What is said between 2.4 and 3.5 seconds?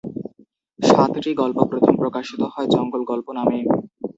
হয় জঙ্গল গল্প